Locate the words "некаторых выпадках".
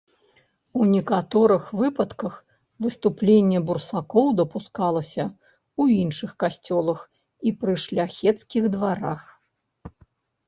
0.91-2.33